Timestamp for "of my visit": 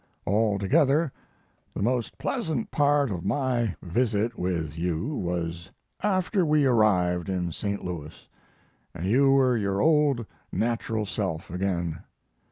3.11-4.35